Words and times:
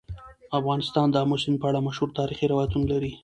افغانستان 0.59 1.07
د 1.09 1.15
آمو 1.23 1.37
سیند 1.43 1.57
په 1.61 1.67
اړه 1.69 1.85
مشهور 1.87 2.09
تاریخي 2.19 2.45
روایتونه 2.49 2.85
لري. 2.93 3.11